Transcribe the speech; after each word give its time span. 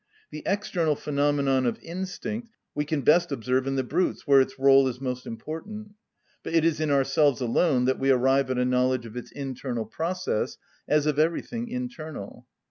The 0.31 0.41
external 0.47 0.95
phenomenon 0.95 1.67
of 1.67 1.77
instinct 1.83 2.49
we 2.73 2.85
can 2.85 3.01
best 3.03 3.31
observe 3.31 3.67
in 3.67 3.75
the 3.75 3.83
brutes 3.83 4.25
where 4.25 4.41
its 4.41 4.55
rôle 4.55 4.89
is 4.89 4.99
most 4.99 5.27
important; 5.27 5.91
but 6.41 6.55
it 6.55 6.65
is 6.65 6.79
in 6.79 6.89
ourselves 6.89 7.39
alone 7.39 7.85
that 7.85 7.99
we 7.99 8.09
arrive 8.09 8.49
at 8.49 8.57
a 8.57 8.65
knowledge 8.65 9.05
of 9.05 9.15
its 9.15 9.31
internal 9.31 9.85
process, 9.85 10.57
as 10.87 11.05
of 11.05 11.19
everything 11.19 11.67
internal. 11.67 12.47